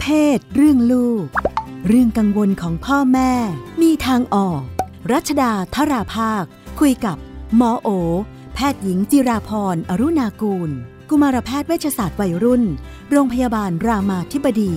[0.00, 1.26] เพศ เรื่องลูก
[1.88, 3.32] เรื่องกังวลของพ่อแม่
[3.82, 4.62] มีทางออก
[5.12, 6.44] รัชดาธราภาค
[6.80, 7.16] คุยกับ
[7.56, 7.88] หมอโอ
[8.54, 10.70] แพทย์หญิงจิราพรอรุณากูล
[11.08, 12.62] กุมารแพทย์เวชศาสตร์วัยรุ่น
[13.10, 14.72] โรงพยาบาลรามาธิบดี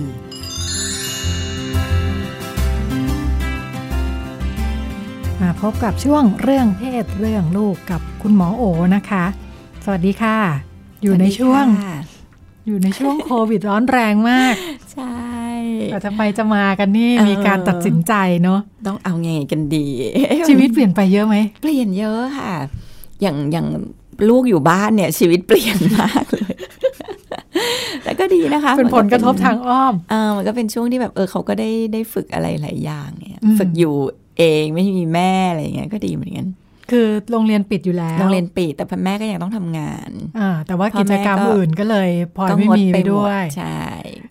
[5.40, 8.62] มาพบกับช่วงเรื่องเพศเรื่องลูกกับคุณหมอโอ
[8.94, 9.24] นะคะ
[9.84, 10.38] สวัสดีค่ะ
[11.02, 11.66] อยู่ในช่วง
[12.66, 14.54] อยู่ในช่วงโควิดร้อนแรงมาก
[14.92, 15.16] ใช่
[15.90, 19.86] แต่จะไปจะมากันนี่เออมีการตัดสินใจเนาะต้องเอาไงกันดี
[20.48, 22.54] ชีวิตเปลี่ยนไปเยอะไหม เปลี่ยนเยอะค่ะ
[23.22, 23.66] อย่างอย่าง
[24.28, 26.54] ลูกอยู่บ้านเนี่ย ชีวิตเปลี่ยนมากเลย
[28.02, 33.94] แต่ก็ดีนะคะ เป็นผลกระทบทางอ้อมเออมันก็เป็นช่วงที่แบบเออเขาก็ได้ได้ฝึกอะไรหลายอย่างเนี่ยอืมฝึกอยู่
[34.38, 36.46] เองไม่มีแม่อะไรอย่างเงี้ยก็ดีเหมือนกัน
[36.90, 43.78] คือโรงเรียนปิดอยู่แล้ว โรงเรียนปิด แต่พ่อแม่ก็ยังต้องทำงานอ่าแต่ว่าพ่อกิจกรรมแม่ก็อื่นก็เลยพลอยก็ไม่งดมีไปหมด้วย ใช่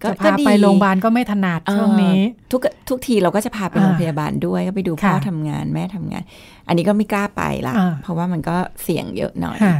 [0.02, 6.23] ก็จะก็พาดีไปโรงพยาบาลก็ไม่ถนัดช่วงนี้เออทุกทุกทีเราก็จะพาไปอ่าโรงพยาบาลด้วยก็ไปดูพ่อค่ะทำงานแม่ทำงาน
[6.67, 9.75] อันนี้ก็ไม่กล้าไปละอ่าเพราะว่ามันก็เสี่ยงเยอะหน่อยค่ะ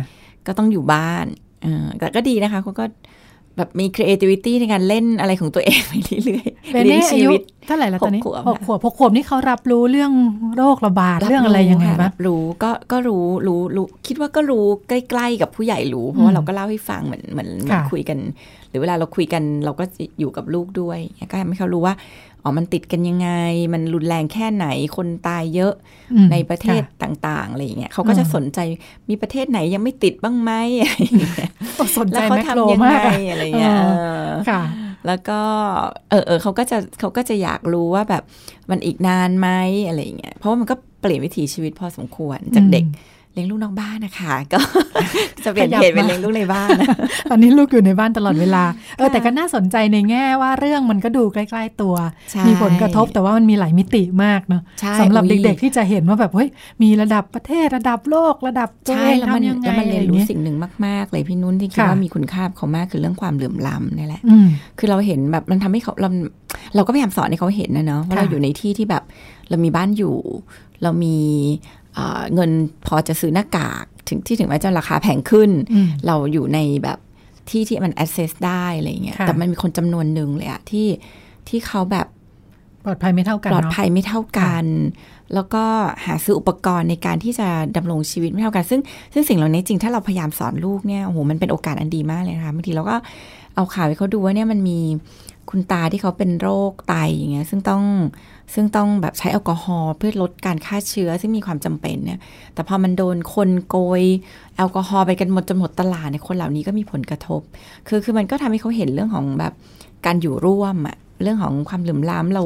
[0.48, 1.26] ก็ต้องอยู่บ้าน
[1.64, 2.86] เออแต่ก็ดีนะคะเขาก็
[3.58, 5.94] แบบมี creativity ในการเล่นอะไรของตัวเองไป
[6.26, 10.12] เรื่อยๆเบนเลี้ยเน่งอาชียุวิตเท่าไหร่แล้วตอนนี้หกขวบหกขวบหกขวบนี่เขารับรู้เรื่อง
[10.58, 18.20] โรคระบาดเรื่องอะไรยังไงค่ะบ้างรับรู้ก็ก็รู้รู้รู้คิดว่าก็รู้ใกล้ ๆ กับผู้ใหญ่รู้ เพราะว่าเราก็เล่าให้ฟังเหมือนเหมือนเหมือนค่ะคุยกัน
[18.70, 21.00] หรือเวลาเราคุยกันเราก็จะอยู่กับลูกด้วย
[21.32, 21.96] ก็ทำให้เขารู้ว่า
[22.44, 23.30] อ๋อมันติดกันยังไง
[23.74, 25.74] มันรุนแรงแค่ไหนคนตายเยอะ
[26.14, 28.60] อืมในประเทศค่ต่างๆอะไรอย่างเงี้ยเขาก็จะอืมสนใจ
[29.10, 34.62] มีประเทศไหนยังไม่ติดบ้างไหมอะไรอย่างเงี้ยโอ้สนใจแล้วเขาแมคโครทำยังมาไงกอะอะไรเงี้ยเออเออค่ะ
[35.08, 35.40] แล้วก็
[36.10, 38.24] เออเออเขาก็จะเขาก็จะอยากรู้ว่าแบบ
[38.70, 39.50] มันอีกนานไหม
[39.88, 42.86] อะไรอย่างเงี้ยเพราะว่ามันก็เปลี่ยนวิถีชีวิตพอสมควรจากเด็ก
[43.34, 44.60] เลี้ยงลูกนอกบ้านนะคะ ก็
[45.46, 46.88] จะเปลี่ยนขยับเพจเป็นมาเลี้ยงลูกในบ้านนะ
[47.30, 48.64] ตอนนี้ลูกอยู่ในบ้านตลอดเวลา
[48.98, 51.96] เออค่ะแต่ก็น่าสนใจในแง่ว่าเรื่องมันก็ดูใกล้ๆตัว
[52.32, 56.50] ใช่มีผลกระทบแต่ว่ามันมีหลายมิติมากเนาะใช่สำหรับอุ๊ยเด็กๆที่จะเห็นว่าแบบเฮ้ย
[56.84, 64.48] มีระดับประเทศระดับโลกระดับตัวใช่เองแล้วมันทำยังไงแล้วมันเรียนอะไรอรู้ย่างงี้สิ่งหนึ่งมากๆ เลยพี่นุ่นที่คิดค่ะว่ามีคุณค่ากับเขามากคือเรื่องความเหลื่อมล้ำนี่แหละอืม
[64.80, 66.10] คือเราเห็นแบบมันทำให้เขาเรา
[66.76, 69.04] เราก็พยายามสอนให้เขาเห็นนะเนาะว่าค่ะเราอยู่ในที่ที่แบบ
[69.50, 70.18] เรามีบ้านอยู่
[70.82, 71.18] เรามี
[71.96, 72.52] เอ่อเงิน
[72.88, 77.00] พอจะซื้อหน้ากาก ถึงที่ถึงแม้จะราคาแพงขึ้นอืมเราอยู่ในแบบ
[77.50, 80.88] ที่ที่มัน access ได้อะไรเงี้ยค่ะแต่มันมีคนจำนวนหนึ่งเลยอะที่
[81.48, 82.08] ที่เขาแบบ
[82.86, 84.66] ปลอดภัยไม่เท่ากันปลอดเนาะภัยไม่เท่ากัน
[85.34, 85.64] แล้วก็
[86.06, 87.48] หาซื้ออุปกรณ์ในการที่จะ
[87.78, 88.82] ดำรงชีวิตไม่เท่ากัน ซึ่ง
[89.14, 92.96] ซึ่งสิ่งเหล่านี้จริงถ้าเราพยายามสอนลูกเนี่ยโอ้โหมันเป็นโอกาสอันดีมากเลยนะคะบางทีเราก็
[93.56, 94.80] เอาข่าวให้เขาดูว่าเนี่ยมันมี
[95.50, 97.84] คุณตาที่เขาเป็นโรคไตอย่างเงี้ยซึ่งต้อง
[98.54, 102.20] ซึ่งต้องแบบใช้แอลกอฮอล์เพื่อลดการฆ่าเชื้อซึ่งมีความจำเป็นเนี่ย
[102.54, 104.04] แต่พอมันโดนคนโกย
[104.56, 107.42] แอลกอฮอล์ไปกันหมดจนหมดตลาดเนี่ยคนเหล่านี้ก็มีผลกระทบ
[107.88, 109.54] คือคือมันก็ทำให้เขาเห็นเรื่องของแบบ
[110.06, 112.44] การอยู่ร่วมอะเรื่องของความหลื่มล้ำเรา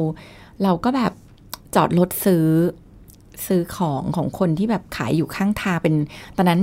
[0.62, 1.12] เราก็แบบ
[1.74, 2.46] จอดรถซื้อ
[3.46, 5.94] ซื้อของของคนที่แบบขายอยู่ข้างทางเป็น
[6.36, 6.60] ตอนนั้น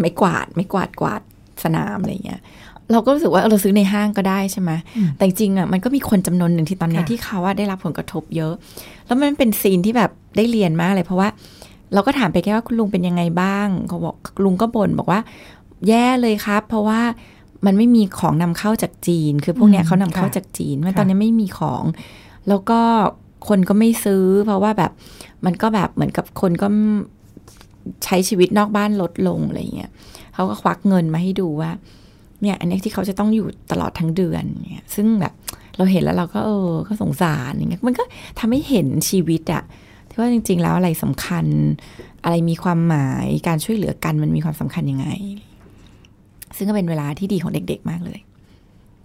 [0.00, 1.22] ไม่กวาดไม่กวาดกวาด
[1.64, 2.40] สนามอะไรเงี้ย
[2.92, 8.52] เราก็รู้สึกว่าเออเราซื้อในห้างก็ได้ใช่ไหมอืมแต่จริงๆอะมันก็มีคนจำนวนหนึ่งที่ตอนเนี้ยค่ะที่เขาว่าได้รับผลกระทบเยอะ
[9.06, 11.28] แล้วมันเป็นซีนที่แบบได้เรียนมากเลย เพราะว่า
[11.94, 15.20] เราก็ถามไปแค่ว่าคุณลุงเป็นยังไงบ้างเขาบอกลุงก็บ่นบอกว่า
[15.88, 17.00] แย่เลยครับ เพราะว่า
[17.66, 21.84] มันไม่มีของนำเข้าจากจีน คือพวกเนี้ยอืมเขานำเข้าค่ะจากจีนมันค่ะตอนนี้ไม่มีของ
[22.48, 22.80] แล้วก็
[23.48, 24.92] คนก็ไม่ซื้อ เพราะว่าแบบ
[25.44, 26.66] มันก็แบบเหมือนกับคนก็
[28.04, 29.90] ใช้ชีวิตนอกบ้านลดลงอะไรเงี้ย
[30.34, 31.70] เขาก็ควักเงินมาให้ดูว่า
[32.42, 34.42] เนี่ยอันนี้ที่เขาจะต้องอยู่ตลอดทั้งเดือน
[34.72, 35.32] เนี่ยซึ่งแบบ
[35.76, 38.02] เราเห็นแล้วเราก็เออก็สงสารอย่างเงี้ยมันก็
[38.38, 39.62] ทำให้เห็นชีวิตอะ
[40.08, 41.46] ที่ว่าจริง ๆ แล้วอะไรสำคัญ
[42.24, 45.06] อะไรมีความหมายการช่วยเหลือกันมันมีความสำคัญยังไง
[46.56, 48.18] ซึ่งก็เป็นเวลาที่ดีของเด็ก ๆ มากเลย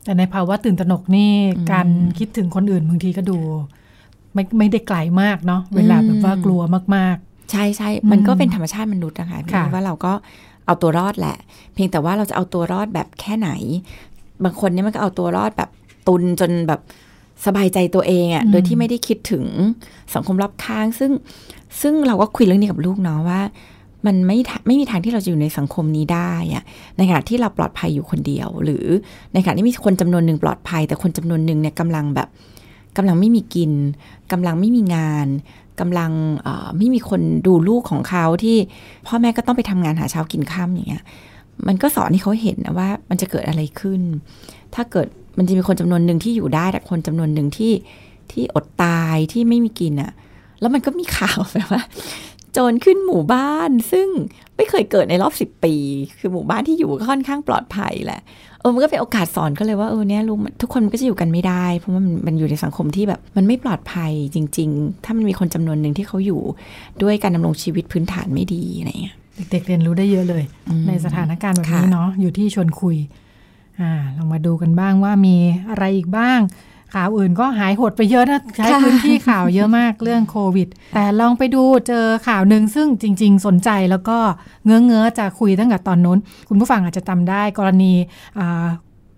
[0.03, 1.87] แต่ในภาวะตื่นตระหนกนี่อืมการ
[2.19, 3.37] คิดถึงคนอื่นบางทีก็ดู
[4.33, 6.61] ไม่ไม่ได้ไกลมากเนาะเวลาแบบว่ากลัว
[6.95, 7.17] มาก
[7.51, 10.13] ใช่ใช่อืมมันก็เป็นธรรมชาติมนุษย์นะคะค่ะพี่ว่าเราก็
[10.67, 11.37] เอาตัวรอดแหละ
[11.73, 13.49] เพียงแต่ว่าเราจะเอาตัวรอดแบบแค่ไหน
[14.43, 15.69] บางคนเนี่ยมันก็เอาตัวรอดแบบ
[16.07, 16.81] ตุนจนแบบ
[17.45, 19.45] สบายใจตัวเองอะ่ะโดยที่ไม่ได้คิดถึง
[20.13, 21.11] สังคมรอบข้าง ซึ่ง
[21.81, 23.41] ซึ่งเราก็คุยเรื่องนี้กับลูกเนาะว่า
[24.05, 26.63] มันไม่ทะไม่มีทางที่เราจะอยู่ในสังคมนี้ได้อะ
[26.97, 28.85] ในขณะที่เราปลอดภัยอยู่คนเดียว หรือ
[29.33, 32.27] ในขณะที่มีคนจำนวนหนึ่งปลอดภัย แต่คนจำนวนหนึ่งเนี่ยกำลังแบบ
[32.97, 33.71] กำลังไม่มีกิน
[34.31, 35.27] กำลังไม่มีงาน
[35.79, 36.11] กำลัง
[36.77, 38.57] ไม่มีคนดูลูกของเขาที่
[39.07, 41.03] พ่อแม่ก็ต้องไปทำงานหาเช้ากินข้ามอย่างเงี้ย
[41.67, 44.01] มันก็สอนให้เขาเห็นนะว่ามันจะเกิดอะไรขึ้น
[44.75, 45.07] ถ้าเกิด
[45.37, 47.73] มันจะมีคนจำนวนหนึ่งที่อยู่ได้แต่คนจำนวนหนึ่งที่
[48.31, 50.11] ที่อดตายที่ไม่มีกินอะ่ะ
[50.59, 51.83] แล้วมันก็มีข่าวแบบว่า
[52.55, 54.07] จรขึ้นหมู่บ้าน ซึ่ง
[54.55, 55.75] ไม่เคยเกิดในรอบสิบปี
[56.19, 58.21] คือหมู่บ้านที่อยู่ก็ค่อนข้างปลอดภัยแหละ
[58.59, 66.41] เออมันก็เป็นโอกาสสอนก็เลยว่าเออเนี่ยรู้ทุกคนมันก็จะอยู่กันไม่ได้ เพราะว่ามันมันอยู่ในสังคมที่แบบ มันไม่ปลอดภัยจริง ๆ ถ้ามันมีคนจำนวนหนึ่งที่เขาอยู่
[67.03, 69.15] ด้วยการดำรงชีวิตพื้นฐานไม่ดีอะไรเงี้ย
[69.51, 70.43] เด็กๆเรียนรู้ได้เยอะเลย
[70.87, 72.97] ในสถานการณ์แบบนี้เนาะอยู่ที่ชวนคุย
[73.79, 75.35] อ่าลองมาดูกันบ้างว่ามี
[75.69, 76.39] อะไรอีกบ้าง
[76.93, 84.17] ข่าวอื่นก็หายหดไปเยอะนะใช้พื้นที่ข่าวเยอะมากเรื่องโควิด แต่ลองไปดูเจอข่าวหนึ่งซึ่งจริง ๆ สนใจแล้วก็
[84.65, 86.19] เงื้อเงื้อจะคุยตั้งแต่ตอนนู้น
[86.49, 87.93] คุณผู้ฟังอาจจะจำได้กรณี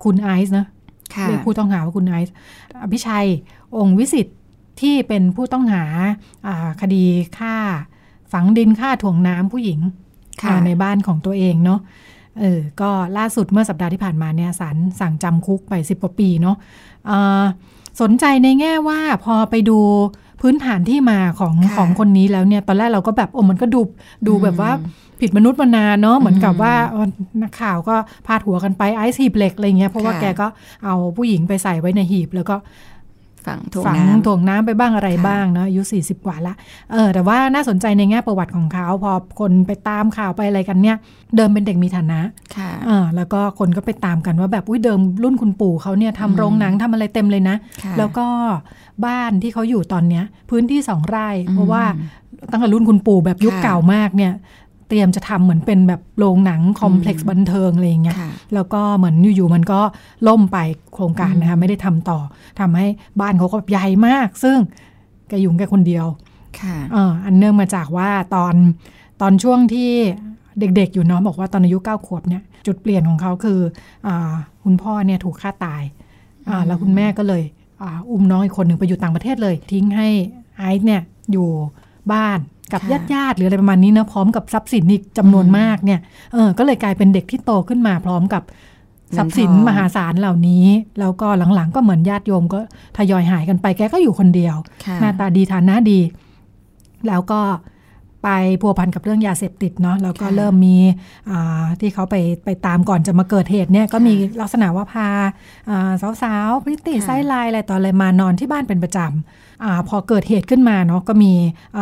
[0.04, 0.66] คุณไอซ์นะ
[1.28, 2.34] เรียกผู้ต้องหาว่าคุณไอซ์
[2.82, 3.28] อภิชัย
[3.78, 4.38] องค์วิสิทธิ์
[4.82, 5.84] ที่เป็นผู้ต้องหา
[6.82, 7.06] คดี
[7.38, 7.56] ฆ่า
[8.34, 9.80] ฝังดินฆ่าถ่วงน้ำผู้หญิง
[10.66, 11.80] ในบ้านของตัวเองเนาะ
[12.40, 16.56] เออ ก็ล่าสุดเมื่อสัปดาห์ที่ผ่านมาเนี่ยศาลสั่งจำคุกไปสิบกว่าปีเนาะ
[18.02, 19.80] สนใจในแง่ว่าพอไปดู
[20.42, 23.82] พื้นฐานที่มาของของคนนี้แล้วเนี่ยตอนแรกเราก็แบบโอ้มันก็ดู
[24.28, 24.72] ดูแบบว่า
[25.22, 26.74] ผิดมนุษย์มานานเนาะเหมือนกับว่า
[27.42, 27.96] นักข่าวก็
[28.28, 30.48] พาดหัวกันไปไอซ์หีบเหล็กอะไรเงี้ยเพราะว่าแกก็
[30.86, 32.56] เอาผู้หญิงไปใส่ไว้ในหีบแล้วก็
[33.48, 36.54] ฝังถ่วงน้ำถ่วงน้ำไปบ้างอะไรบ้างเนาะอายุสี่สิบกว่าละ
[36.92, 40.98] เออแต่ว่าน่าสนใจในแง่ประวัติของเขา พอคนไปตามข่าวไปอะไรกันเนี่ย
[41.36, 42.22] เดิมเป็นเด็กมีฐานะ
[42.56, 47.56] ค่ะเออแล้วก็คนก็ไปตามกันว่าแบบอุ้ยเดิมรุ่นคุณปู่เขาเนี่ยทำโรงหนังทำอะไรเต็มเลยนะ
[47.98, 48.28] แล้วก็
[49.06, 51.84] บ้านที่เขาอยู่ตอนเนี้ย พื้นที่สองไร่ เพราะว่า
[52.52, 54.34] ตั้งแต่รุ่นคุณปู่แบบยุคเก่ามากเนี่ย
[54.90, 58.18] เตรียมจะทำเหมือนเป็นแบบโรงหนังคอมเพล็กซ์บันเทิงอะไรอย่างเงี้ย
[58.54, 59.80] แล้วก็เหมือนอยู่ๆมันก็
[60.28, 60.58] ล่มไป
[60.94, 62.20] โครงการนะคะไม่ได้ทำต่อ
[62.60, 62.88] ทำให้
[63.22, 64.58] บ้านเขาก็ใหญ่มาก ซึ่ง
[65.30, 66.06] แกยุ่งแกคนเดียว
[66.60, 66.78] ค่ะ
[67.26, 68.56] อันเนื่องมาจากว่าตอน
[69.22, 69.92] ตอนช่วงที่
[70.60, 73.60] เด็กๆ อยู่เนาะบอกว่าตอนอายุเก้าขวบเนี่ยจุดเปลี่ยนของเขาคือ
[74.08, 74.10] อ
[74.64, 75.84] คุณพ่อเนี่ยถูกฆ่าตาย
[76.68, 77.44] แล้วคุณแม่ก็เลย
[78.10, 80.08] อุ้มน้องอีกคนหนึ่งไปอยู่ต่างประเทศเลย ทิ้งให้
[80.58, 81.02] ไอซ์เนี่ย
[81.32, 81.48] อยู่
[82.12, 82.40] บ้าน
[82.74, 86.00] กับญาติญาติหรืออะไรประมาณนี้นะพร้อมกับทรัพย์สินอีกจำนวนมากเนี่ย
[86.34, 88.44] เออก็เลยกลายเป็นเด็กที่โตขึ้นมาพร้อมกับ
[89.18, 90.66] ทรัพย์สินมหาศาลเหล่านี้
[91.00, 92.60] แล้วก็หลังๆ ก็เหมือนญาติโยมก็
[92.98, 94.56] ทยอยหายกันไปแกก็อยู่คนเดียว
[95.00, 96.00] หน้าตาดีฐานะดี
[97.08, 97.40] แล้วก็
[98.24, 98.30] ไป
[98.62, 100.78] พัวพันกับเรื่องยาเสพติดเนาะแล้วก็เริ่มมี
[101.82, 105.08] ที่เขาไปไปตามก่อนจะมาเกิดเหตุเนี่ยก็มีลักษณะว่าพา
[106.22, 111.34] สาวๆพริตตี้ไซไลน์อะไรต่ออะไรมานอนที่บ้านเป็นประจำอพอเกิดเหตุขึ้นมาเนาะก็มี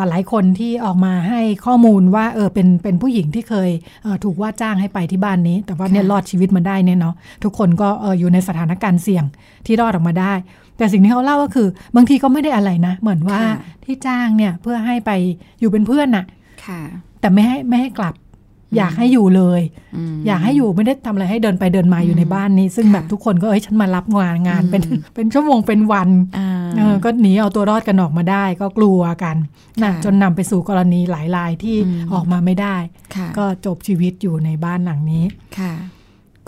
[0.09, 3.69] หลายคนที่ออกมาให้ข้อมูลว่าเออเป็นเป็นผู้หญิงที่เคย
[4.23, 7.89] ถูกว่าจ้างให้ไปที่บ้านนี้ แต่ว่าเนี่ยรอดชีวิตมาได้เนี่ยเนาะทุกคนก็
[8.19, 9.23] อยู่ในสถานการณ์เสี่ยง
[9.65, 10.33] ที่รอดออกมาได้
[10.77, 13.39] แต่สิ่งที่เขาเล่าก็คือ บางทีก็ไม่ได้อะไรนะ เหมือนว่า
[13.85, 15.11] ที่จ้างเนี่ยเพื่อให้ไป
[15.59, 16.25] อยู่เป็นเพื่อนน่ะ
[17.19, 18.15] แต่ไม่ให้ไม่ให้กลับ
[18.77, 19.61] อยากให้อยู่เลย
[20.27, 24.83] อยากให้อยู่ไม่ได้ทำอะไรให้เดินไปเดินมาอยู่ในบ้านนี้ ซึ่งแบบทุกคนก็เอ้ยฉันมารับงานงานเป็น
[25.15, 26.09] เป็นชั่วโมงเป็นวัน
[26.77, 29.35] เออก็หนีเอาตัวรอดกันออกมาได้ ก็กลัวกัน
[29.83, 31.75] นะจนนำไปสู่กรณีหลายรายที่
[32.13, 32.75] ออกมาไม่ได้
[33.37, 35.23] ก็จบชีวิตอยู่ในบ้านหลังนี้
[35.57, 35.73] ค่ะ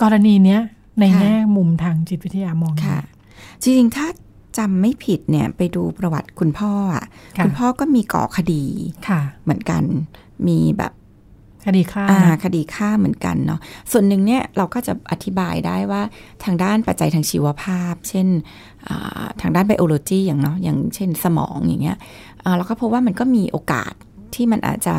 [0.02, 0.60] กรณีเนี้ย
[1.00, 3.00] ในแง่มุมทางจิตวิทยามองค่ะ
[3.62, 4.06] จริงๆ ถ้า
[4.58, 7.06] จำไม่ผิดเนี่ยไปดูประวัติคุณพ่ออะ
[7.44, 8.64] คุณพ่อก็มีก่อคดี
[9.44, 9.82] เหมือนกัน
[10.48, 10.92] มีแบบ
[11.66, 12.04] คดีฆ่า
[12.44, 13.60] คดีฆ่าเหมือนกันเนาะ
[13.92, 16.02] ส่วนหนึ่งเนี่ยเราก็จะอธิบายได้ว่า
[16.44, 18.26] ทางด้านปัจจัยทางชีวภาพ เช่น
[19.40, 21.98] ทางด้านไบโอโลจีอย่างเนาะอย่างเช่นสมองอย่างเงี้ย
[22.56, 23.92] เราก็พบว่ามันก็มีโอกาส
[24.34, 24.96] ที่มันอาจจะ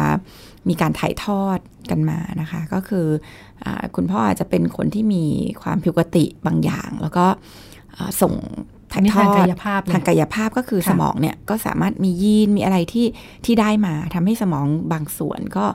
[0.69, 1.59] มีการถ่ายทอด
[1.91, 3.07] กันมานะคะ ก็คือ
[3.63, 3.65] อ
[3.95, 5.25] คุณพ่ออาจจะเป็นคนที่มี
[5.61, 7.25] ความผิวปกติบางอย่าง แล้วก็
[8.21, 8.33] ส่ง
[8.91, 13.07] ถ่ายทอดทางกายภาพทางกายภาพก็คือสมองเนี่ยก็สามารถมียีนมีอะไรที่
[13.45, 15.65] ที่ได้มาทำให้สมองบางส่วนก็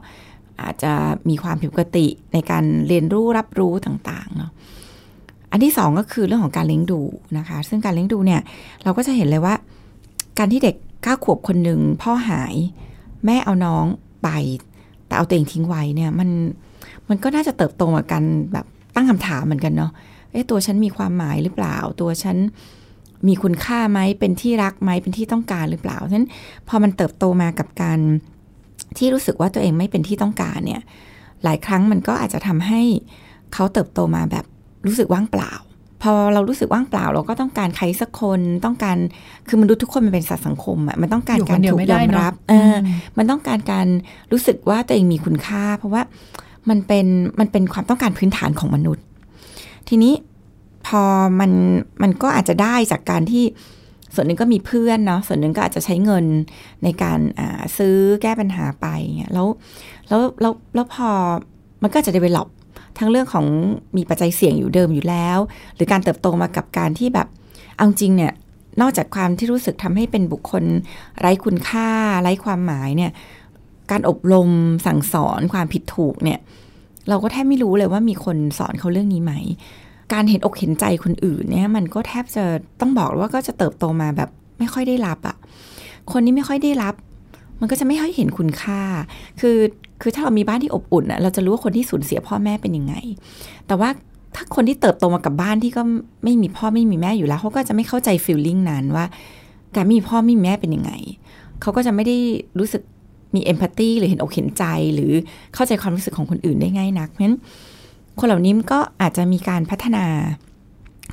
[0.63, 0.93] อาจจะ
[1.29, 4.51] มีความผิดปกติในการเรียนรู้รับรู้ต่างๆเนาะ
[5.51, 7.01] อันที่สองก็คือเรื่องของการเลี้ยงดู
[7.39, 8.41] นะคะ ซึ่งการเลี้ยงดูเนี่ย
[8.83, 9.55] เราก็จะเห็นเลยว่า
[10.39, 12.55] การที่เด็กก้าขวบคนหนึ่งพ่อหาย
[13.25, 13.85] แม่เอาน้อง
[14.23, 14.29] ไป
[15.07, 16.29] แต่เอาตัวเองทิ้งไว้เนี่ย มัน
[17.09, 22.37] มันก็น่าจะเติบโตมากันแบบตั้งคำถามเหมือนกันเนาะเอ๊ะตัวฉันมีความหมายหรือเปล่า ตัวฉัน
[23.29, 26.29] มีคุณค่าไหมเป็นที่รักไหมเป็นที่ต้องการหรือเปล่าฉะนั้น
[26.69, 27.99] พอมันเติบโตมากับการ
[28.99, 30.83] ที่รู้สึกว่าตัวเองไม่เป็นที่ต้องการเนี่ย
[31.45, 32.83] หลายครั้งมันก็อาจจะทำให้
[33.55, 34.45] เขาเติบโตมาแบบ
[34.87, 35.53] รู้สึกว่างเปล่า
[36.03, 38.97] พอเรารู้สึกว่างเปล่า เราก็ต้องการใครสักคนต้องการ
[39.49, 42.77] คือมันรู้ทุกคนมันเป็นสัตว์สังคมอะมันต้องการการถูกยอมรับเออ
[43.19, 43.87] มันต้องการการ
[44.33, 46.03] รู้สึกว่าตัวเองมีคุณค่า เพราะว่า
[46.69, 47.07] มันเป็น
[47.41, 49.05] มันเป็นความต้องการพื้นฐานของมนุษย์
[49.89, 50.13] ทีนี้
[50.87, 51.03] พอ
[51.41, 51.53] มัน
[52.03, 53.45] มันก็อาจจะได้จากการที่
[54.15, 56.25] ส่วนหนึ่งก็มีเพื่อนเนาะส่วนหนึ่งก็อาจจะใช้เงิน
[56.85, 57.19] ในการ
[57.77, 58.87] ซื้อแก้ปัญหาไป
[59.19, 59.47] เงี้ยแล้ว
[60.09, 61.09] แล้วแล้วแล้วพอ
[61.83, 62.49] มันก็จะได้เวลอป
[62.99, 63.47] ทั้งเรื่องของ
[63.97, 65.39] มีปัจจัยเสี่ยงอยู่เดิมอยู่แล้ว
[65.75, 67.29] หรือการเติบโตมากับการที่แบบ
[67.77, 68.33] เอาจริงเนี่ย
[68.81, 70.65] นอกจากความที่รู้สึกทำให้เป็นบุคคล
[71.21, 71.89] ไร้คุณค่า
[72.23, 73.11] ไร้ความหมายเนี่ย
[73.91, 74.51] การอบรม
[74.87, 76.39] สั่งสอนความผิดถูกเนี่ย
[77.09, 79.33] เราก็แทบไม่รู้เลยว่ามีคนสอนเขาเรื่องนี้ไหม
[80.13, 82.45] การเห็นอกเห็นใจคนอื่นเนี่ยมันก็แทบจะ
[82.81, 85.37] ต้องบอกว่าก็จะเติบโตมาแบบไม่ค่อยได้รับอะ
[86.13, 86.95] คนนี้ไม่ค่อยได้รับ
[87.61, 88.81] มันก็จะไม่ค่อยเห็นคุณค่า
[89.41, 89.57] คือ
[90.03, 92.95] คือถ้าเรามีบ้านที่อบอุ่นอะเราจะรู้ว่าคนที่สูญเสียพ่อแม่เป็นยังไง
[93.67, 93.89] แต่ว่า
[94.35, 95.83] ถ้าคนที่เติบโตมากับบ้านที่ก็
[96.25, 99.05] ไม่มีพ่อไม่มีแม่อยู่แล้วเขาก็จะไม่เข้าใจฟีลลิ่งนั้นว่า
[99.75, 100.93] การไม่มีพ่อไม่มีแม่เป็นยังไง
[101.61, 102.17] เขาก็จะไม่ได้
[102.59, 102.83] รู้สึก
[103.35, 105.13] มีเอมพัตตีหรือเห็นอกเห็นใจหรือ
[105.55, 107.39] เข้าใจความรู้สึกของคนอื่นได้ง่ายนักเพราะฉะนั้น
[108.19, 110.05] คนเหล่านี้ก็อาจจะมีการพัฒนา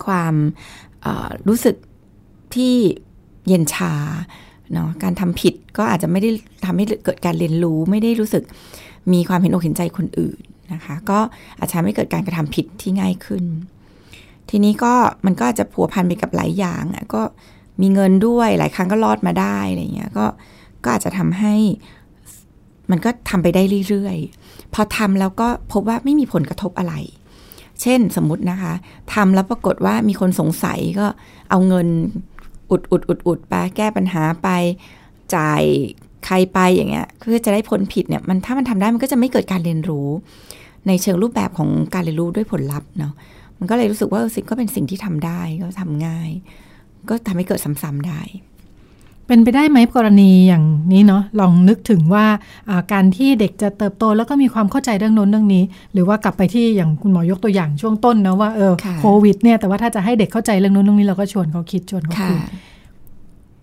[0.05, 0.33] ความ
[1.47, 1.75] รู้สึก
[2.55, 2.75] ที่
[3.47, 3.93] เย็นชา
[4.73, 6.29] เนาะการทำผิดก็อาจจะไม่ได้
[6.65, 8.43] ทำให้เกิดการเรียนรู้ ไม่ได้รู้สึก
[9.13, 10.39] มีความเห็นอกเห็นใจคนอื่น
[10.73, 11.19] นะคะ ก็
[11.59, 13.43] อาจจะไม่เกิดการกระทำผิดที่ง่ายขึ้น
[14.49, 14.93] ทีนี้ก็
[15.25, 17.21] มันก็อาจจะผัวพันไปกับหลายอย่างอะก็
[17.81, 20.25] มีเงินด้วยหลายครั้งก็รอดมาได้อะไรเงี้ยก็
[20.83, 21.55] ก็อาจจะทำให้
[22.91, 24.42] มันก็ทำไปได้เรื่อยๆ
[24.73, 26.93] พอทำแล้วก็พบว่าไม่มีผลกระทบอะไร
[27.81, 28.73] เช่นสมมตินะคะ
[29.13, 31.07] ทำแล้วปรากฏว่ามีคนสงสัยก็
[31.49, 31.87] เอาเงิน
[32.71, 34.49] อุดอุดอุดอุดไปแก้ปัญหาไป
[35.35, 35.63] จ่าย
[36.25, 40.07] ใครไปอย่างเงี้ยเพื่อจะได้ผลผิดเนี่ยมันถ้ามันทำได้มันก็จะไม่เกิดการเรียนรู้
[40.87, 43.13] ในเชิงรูปแบบของการเรียนรู้ด้วยผลลัพธ์เนาะ
[43.59, 46.29] มันก็เลยรู้สึกว่าสิ่งก็เป็นสิ่งที่ทำได้ก็ทำง่าย
[47.09, 48.21] ก็ทำให้เกิดซ้ำๆได้
[49.27, 52.25] เป็นไปได้ไหมกรณีอย่างนี้เนาะลองนึกถึงว่า
[52.93, 55.63] การที่เด็กจะเติบโตแล้วก็มีความเข้าใจเรื่องโน้นเรื่องนี้
[55.93, 62.39] หรือว่ากลับไปที่อย่างคุณหมอยกตัวอย่างช่วงต้นนะว่าเออโควิดเนี่ยแต่ว่าถ้าจะให้เด็กเข้าใจเรื่องโน้นเรื่องนี้เราก็ชวนเขาคิดชวนเขาคุย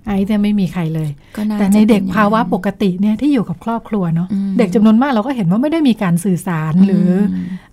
[0.06, 1.10] ไอ้แต่ไม่มีใครเลย
[1.58, 7.08] แต่ในเด็กภาวะปกติเนี่ยที่อยู่กับครอบครัวเนาะเด็กจำนวนมากเราก็เห็นว่าไม่ได้มีการสื่อสารหรือ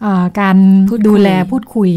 [0.06, 0.08] อ
[0.40, 0.58] การ
[1.08, 1.90] ดูแลพูดคุย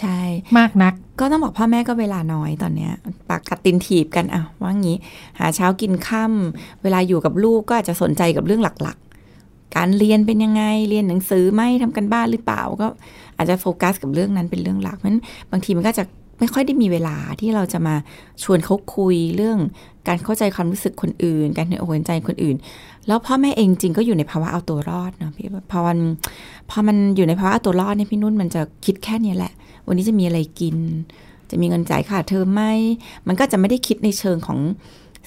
[0.00, 0.20] ใช่
[0.58, 2.92] มากนัก ก็ต้องบอกพ่อแม่ก็เวลาน้อยตอนเนี้ย
[3.28, 4.96] ปากกัดตินถีบกันอะว่างี้
[5.38, 12.86] หาเช้ากินค่ำเวลาอยู่กับลูกก็อาจจะสนใจกับเรื่องหลักๆ การเรียนเป็นยังไงเรียนหนังสือไหม่ทำกันบ้านหรือเปล่าก็
[13.36, 16.04] อาจจะโฟกัสกับเรื่องนั้นเป็นเรื่องหลักเพราะฉะนั้นบางทีมันก็จะ
[16.38, 17.94] ไม่ค่อยได้มีเวลาที่เราจะมา
[18.42, 19.58] ชวนเขาคุยเรื่อง
[20.08, 22.56] การเข้าใจความรู้สึกคนอื่น การเห็นอกเห็นใจคนอื่น
[23.06, 25.98] แล้วพ่อแม่เองจริงก็อยู่ในภาวะเอาตัวรอดเนาะพี่พอมัน
[26.70, 29.52] พอมันอยู่ในภาวะเอาตัวรอดเนี่ยพี่นุ่นมันจะคิดแค่นี้แหละ
[29.86, 30.76] วันนี้จะมีอะไรกิน
[31.50, 32.62] จะมีเงินจ่ายค่าเทอมไหม
[33.26, 34.58] มันก็จะไม่ได้คิดในเชิงของ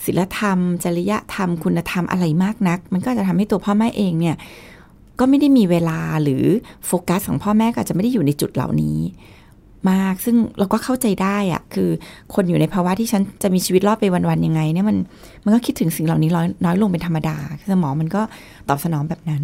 [0.06, 4.36] ศีลธรรม จริยธรรม คุณธรรมอะไรมากนัก มันก็จะทำให้ตัวพ่อแม่เองเนี่ย
[5.20, 6.44] ก็ไม่ได้มีเวลาหรือ
[6.86, 9.00] โฟกัสของพ่อแม่ก็อาจจะไม่ได้อยู่ในจุดเหล่านี้
[9.92, 11.90] มากซึ่งเราก็เข้าใจได้อะคือ
[12.34, 14.98] คนอยู่ในภาวะที่ฉันจะมีชีวิตรอดไปวันๆยังไงเนี่ยมัน
[15.44, 17.38] มันก็คิดถึงสิ่งเหล่านี้น้อยน้อยลงเป็นธรรมดา
[17.72, 18.22] สมองมันก็
[18.70, 19.44] ตอบสนองแบบนั้น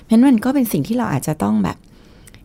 [0.00, 1.76] เพราะฉะนั้นมันก็เป็นสิ่งที่เราอาจจะต้องแบบ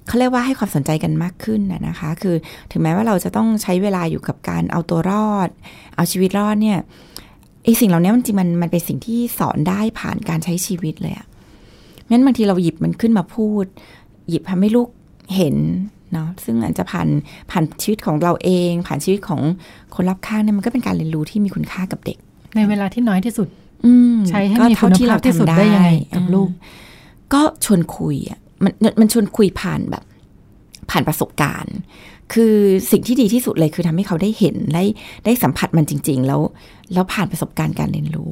[0.07, 2.35] เขาเรียกว่าให้ความสนใจกันมากขึ้นนะคะ คือ
[2.71, 5.49] ถึงแม้ว่าเราจะต้องใช้เวลาอยู่กับการเอาตัวรอด
[5.95, 6.79] เอาชีวิตรอดเนี่ย
[7.63, 11.27] ไอสิ่งเหล่านี้มันจริงมันมันเป็นสิ่งที่สอนได้ผ่านการใช้ชีวิตเลยอะ
[12.09, 13.65] งั้นบางทีเราหยิบมันขึ้นมาพูด
[14.29, 14.87] หยิบทำให้ลูก
[15.35, 15.55] เห็น
[16.13, 17.07] เนาะซึ่งอาจจะผ่าน
[17.51, 19.41] ผ่านชีวิตของเราเอง ผ่านชีวิตของ
[19.95, 22.17] คนรอบข้างเนี่ยมันก็เป็นการเรียนรู้ที่มีคุณค่ากับเด็ก
[22.55, 23.47] ในเวลาที่น้อยที่สุด
[24.29, 26.49] ใช้ให้มีคุณภาพที่สุดได้ยังไงกับลูก
[27.33, 30.03] ก็ชวนคุยอะ มันมันชวนคุยผ่านแบบ
[30.89, 31.75] ผ่านประสบการณ์
[32.33, 32.55] คือ
[32.91, 34.83] สิ่งที่ดีที่สุดเลยคือทำให้เขาได้เห็นได้
[35.25, 36.41] ได้สัมผัสมันจริง ๆ แล้ว
[36.93, 38.31] แล้วผ่านประสบการณ์การเรียนรู้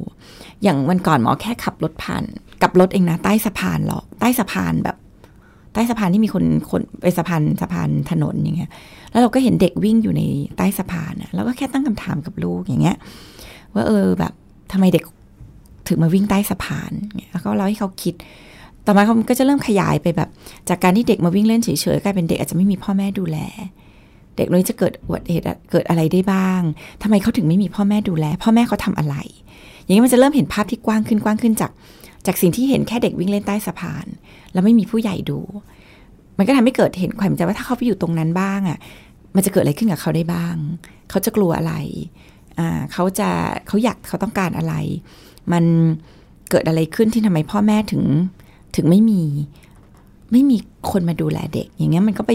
[0.62, 2.24] อย่างวันก่อนหมอแค่ขับรถผ่าน
[2.62, 4.96] กับรถเองนะใต้สะพานหรอใต้สะพานแบบ
[5.72, 8.70] ใต้สะพานที่มีคนคนไปสะพานสะพานถนนอย่างเงี้ย
[9.10, 10.22] แล้วเราก็เห็นเด็กวิ่งอยู่ใน
[10.56, 12.96] ใต้สะพานอะเราก็แค่ตั้งคำถามกับลูกอย่างเงี้ย
[13.74, 14.32] ว่าเออแบบ
[14.72, 15.04] ทำไมเด็ก
[15.88, 18.14] ถึงมาวิ่งใต้สะพานเนี่ยแล้วก็เราให้เขาคิด
[18.86, 20.28] ต่อมาเขาก็จะเริ่มขยายไปแบบ
[20.68, 23.38] จากการที่เด็กมาวิ่งเล่นเฉยๆกลายเป็นเด็กอาจจะไม่มีพ่อแม่ดูแล
[24.36, 26.60] เด็กนี้จะเกิดอุบัติเหตุเกิดอะไรได้บ้าง
[27.02, 29.16] ทำไมเขาถึงไม่มีพ่อแม่ดูแล พ่อแม่เขาทาอะไร
[29.82, 31.70] อย่างนี้มันจะเริ่มเห็นภาพที่กว้างขึ้นกว้างขึ้นจาก
[32.26, 34.06] จากสิ่งที่เห็นแค่เด็กวิ่งเล่นใต้สะพาน
[34.52, 35.38] แล้วไม่มีผู้ใหญ่ดู
[36.38, 38.78] มันก็ทำให้เกิดเห็นความจำว่าถ้าเขาไปอยู่ตรงนั้นบ้างอะ
[39.34, 40.56] มันจะเกิดอะไรขึ้นกับเขาได้บ้าง
[41.10, 41.74] เขาจะกลัวอะไร
[42.58, 43.28] อ่าเขาจะ
[43.66, 44.74] เขาอยากเขาต้องการอะไร
[45.52, 45.64] มัน
[46.50, 48.02] เกิดอะไรขึ้นที่ทำไมพ่อแม่ถึง
[48.76, 49.22] ถึงไม่มี
[50.32, 50.56] ไม่มี
[50.90, 52.32] คนมาดูแลเด็ก อย่างเงี้ยมันก็ไป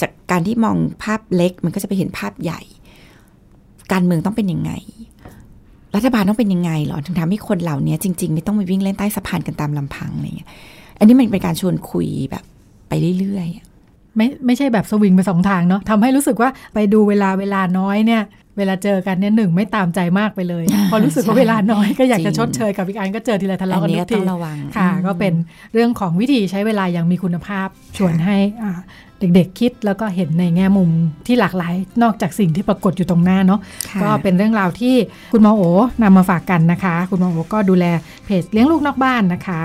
[0.00, 2.60] จากการที่มองภาพเล็ก มันก็จะไปเห็นภาพใหญ่
[3.92, 4.72] การเมืองต้องเป็นยังไง
[5.94, 10.48] รัฐบาลต้องเป็นยังไงหรอถึงทำให้คนเหล่านี้จริง ๆ ไม่ต้องไปวิ่งเล่นใต้สะพานกันตามลำพังอะไรเงี้ย
[10.98, 12.44] อันนี้มันเป็นการชวนคุยแบบ
[12.88, 18.22] ไปเรื่อยๆไม่ไม่ใช่แบบสวิงไปสองทางเนาะทำให้รู้สึกว่าไปดูเวลาเวลาน้อยเนี่ย
[18.58, 25.34] เวลาเจอกันเนี่ยหนึ่งไม่ตามใจมากไปเลย พอรู้สึกว่าเวลาน้อยก็อยากจะชดเชยกับอีกอันก็เจอทีละทะเลาะกันทุกทีระวังค่ะ ก็เป็น
[25.72, 28.36] เรื่องของวิธีใช้เวลาอย่างมีคุณภาพชวนให้
[29.20, 30.90] เด็กๆคิดแล้วก็เห็นในแง่มุม
[31.26, 33.60] ที่หลากหลาย นอกจากสิ่งที่ปรากฏอยู่ตรงหน้าเนาะ
[34.02, 34.94] ก็เป็นเรื่องราวที่
[35.32, 35.62] คุณหมอโอ
[36.02, 37.84] นำมาฝากกันนะคะ คุณหมอโอก็ดูแล
[38.24, 39.60] เพจเลี้ยงลูกนอกบ้านนะคะ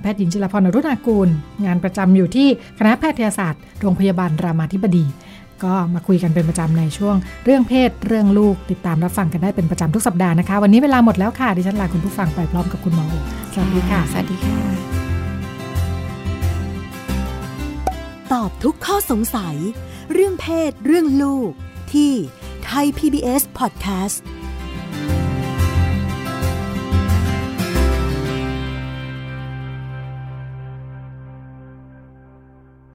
[0.00, 1.28] แพทย์หญิงจิรพรอรุณากูล
[1.64, 5.04] งานประจำอยู่ที่คณะแพทยศาสตร์โรงพยาบาลรามาธิบดี
[5.64, 13.14] ก็มาคุยกันเป็นประจำในช่วงเรื่องเพศเรื่องลูกติดตามรับฟังกันได้เป็นประจำทุกสัปดาห์นะคะ วันนี้เวลาหมดแล้วค่ะ ดิฉันลาคุณผู้ฟังไปพร้อมกับคุณหมอโอ
[13.54, 14.58] สวัสดีค่ะ สวัสดีค่ะ
[18.32, 19.56] ตอบทุกข้อสงสัย
[20.12, 21.50] เรื่องเพศ เรื่องลูก
[21.92, 22.12] ที่
[22.64, 24.18] ไทย PBS Podcast